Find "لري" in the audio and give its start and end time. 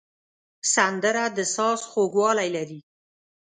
2.55-2.79